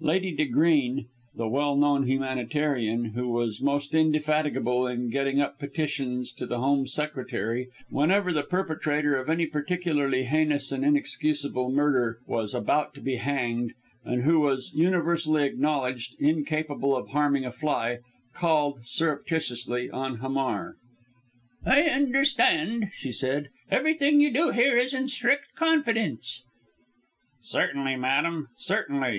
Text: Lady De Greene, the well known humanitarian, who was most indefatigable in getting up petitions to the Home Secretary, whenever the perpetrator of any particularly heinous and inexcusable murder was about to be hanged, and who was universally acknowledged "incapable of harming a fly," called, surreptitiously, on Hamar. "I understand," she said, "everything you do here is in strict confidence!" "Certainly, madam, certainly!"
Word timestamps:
Lady 0.00 0.30
De 0.34 0.44
Greene, 0.44 1.06
the 1.34 1.48
well 1.48 1.74
known 1.74 2.02
humanitarian, 2.06 3.12
who 3.14 3.30
was 3.30 3.62
most 3.62 3.94
indefatigable 3.94 4.86
in 4.86 5.08
getting 5.08 5.40
up 5.40 5.58
petitions 5.58 6.32
to 6.32 6.44
the 6.44 6.58
Home 6.58 6.86
Secretary, 6.86 7.70
whenever 7.88 8.30
the 8.30 8.42
perpetrator 8.42 9.16
of 9.16 9.30
any 9.30 9.46
particularly 9.46 10.24
heinous 10.24 10.70
and 10.70 10.84
inexcusable 10.84 11.70
murder 11.70 12.18
was 12.26 12.52
about 12.52 12.92
to 12.92 13.00
be 13.00 13.16
hanged, 13.16 13.72
and 14.04 14.24
who 14.24 14.40
was 14.40 14.74
universally 14.74 15.44
acknowledged 15.46 16.14
"incapable 16.18 16.94
of 16.94 17.08
harming 17.08 17.46
a 17.46 17.50
fly," 17.50 18.00
called, 18.34 18.80
surreptitiously, 18.84 19.88
on 19.88 20.16
Hamar. 20.18 20.76
"I 21.64 21.84
understand," 21.84 22.90
she 22.98 23.10
said, 23.10 23.48
"everything 23.70 24.20
you 24.20 24.30
do 24.30 24.50
here 24.50 24.76
is 24.76 24.92
in 24.92 25.08
strict 25.08 25.54
confidence!" 25.56 26.44
"Certainly, 27.40 27.96
madam, 27.96 28.48
certainly!" 28.58 29.18